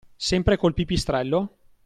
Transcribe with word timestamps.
Sempre 0.29 0.57
col 0.57 0.73
pipistrello? 0.73 1.57